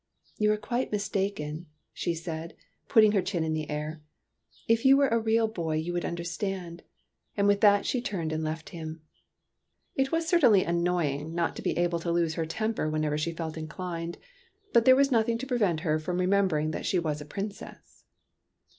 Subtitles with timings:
[0.39, 2.55] "You are quite mistaken," she said,
[2.87, 4.01] putting her chin in the air."
[4.67, 6.81] If you were a real boy you would understand."
[7.37, 9.03] And with that she turned and left him.
[9.93, 13.31] It was certainly annoy ing not to be able to lose her temper whenever she
[13.31, 14.17] felt inclined,
[14.73, 18.03] but there was nothing to pre vent her from remembering that she was a princess.